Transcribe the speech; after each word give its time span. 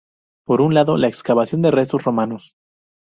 Por 0.47 0.61
un 0.61 0.73
lado, 0.73 0.97
la 0.97 1.07
excavación 1.07 1.61
de 1.61 1.69
restos 1.69 2.03
romanos. 2.03 2.55